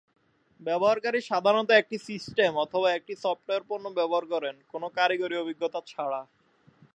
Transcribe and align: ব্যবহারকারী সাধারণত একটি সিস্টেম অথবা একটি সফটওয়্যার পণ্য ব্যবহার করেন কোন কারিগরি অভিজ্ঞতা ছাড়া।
ব্যবহারকারী 0.59 1.19
সাধারণত 1.21 1.69
একটি 1.73 1.97
সিস্টেম 2.07 2.51
অথবা 2.65 2.87
একটি 2.93 3.13
সফটওয়্যার 3.15 3.63
পণ্য 3.69 3.85
ব্যবহার 3.97 4.25
করেন 4.33 4.55
কোন 4.71 4.83
কারিগরি 4.97 5.35
অভিজ্ঞতা 5.37 5.79
ছাড়া। 5.87 6.21